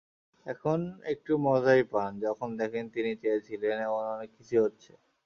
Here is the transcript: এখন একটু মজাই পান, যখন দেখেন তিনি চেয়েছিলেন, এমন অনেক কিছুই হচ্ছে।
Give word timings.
এখন 0.45 0.79
একটু 1.13 1.31
মজাই 1.45 1.81
পান, 1.93 2.11
যখন 2.25 2.49
দেখেন 2.61 2.85
তিনি 2.95 3.11
চেয়েছিলেন, 3.21 3.75
এমন 3.81 4.03
অনেক 4.15 4.29
কিছুই 4.37 4.63
হচ্ছে। 4.65 4.91